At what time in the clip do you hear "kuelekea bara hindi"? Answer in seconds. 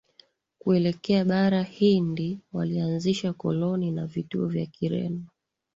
0.59-2.39